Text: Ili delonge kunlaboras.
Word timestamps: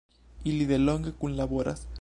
Ili 0.51 0.65
delonge 0.71 1.15
kunlaboras. 1.21 1.89